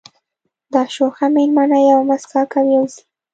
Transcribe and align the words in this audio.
دا 0.73 0.81
شوخه 0.95 1.25
مېلمنه 1.35 1.77
یوه 1.89 2.03
مسکا 2.09 2.41
کوي 2.53 2.73
او 2.79 2.85
ځي 2.93 3.01